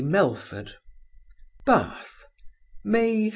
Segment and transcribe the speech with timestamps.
[0.03, 0.77] MELFORD
[1.63, 2.25] BATH,
[2.83, 3.29] May 6.